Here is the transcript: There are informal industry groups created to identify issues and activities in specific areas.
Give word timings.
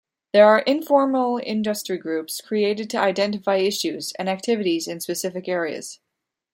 There 0.33 0.47
are 0.47 0.61
informal 0.61 1.39
industry 1.43 1.99
groups 1.99 2.41
created 2.41 2.89
to 2.89 2.97
identify 2.97 3.57
issues 3.57 4.13
and 4.17 4.27
activities 4.27 4.87
in 4.87 4.99
specific 4.99 5.47
areas. 5.47 5.99